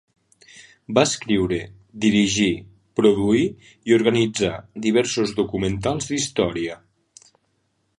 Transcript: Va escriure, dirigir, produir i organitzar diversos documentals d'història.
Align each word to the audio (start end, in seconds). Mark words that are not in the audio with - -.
Va 0.97 1.03
escriure, 1.09 1.59
dirigir, 2.07 2.49
produir 3.01 3.45
i 3.91 3.97
organitzar 4.01 4.53
diversos 4.89 5.39
documentals 5.43 6.15
d'història. 6.15 6.85